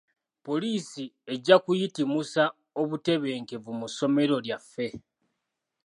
Poliisi 0.45 1.03
ejja 1.33 1.55
kuyitimusa 1.63 2.43
obutebenkevu 2.81 3.69
mu 3.79 3.87
ssomero 3.91 4.35
lyaffe. 4.45 4.87